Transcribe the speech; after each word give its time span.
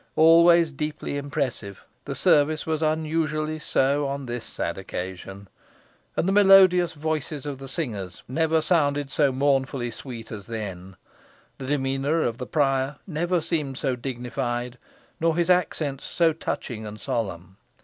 Always 0.15 0.71
deeply 0.71 1.15
impressive, 1.15 1.83
the 2.05 2.15
service 2.15 2.65
was 2.65 2.81
unusually 2.81 3.59
so 3.59 4.07
on 4.07 4.25
this 4.25 4.43
sad 4.43 4.79
occasion, 4.79 5.47
and 6.17 6.27
the 6.27 6.31
melodious 6.31 6.93
voices 6.93 7.45
of 7.45 7.59
the 7.59 7.67
singers 7.67 8.23
never 8.27 8.61
sounded 8.63 9.11
so 9.11 9.31
mournfully 9.31 9.91
sweet 9.91 10.31
as 10.31 10.47
then 10.47 10.95
the 11.59 11.67
demeanour 11.67 12.23
of 12.23 12.39
the 12.39 12.47
prior 12.47 12.95
never 13.05 13.41
seemed 13.41 13.77
so 13.77 13.95
dignified, 13.95 14.79
nor 15.19 15.35
his 15.37 15.51
accents 15.51 16.03
so 16.05 16.33
touching 16.33 16.83
and 16.87 16.99
solemn. 16.99 17.57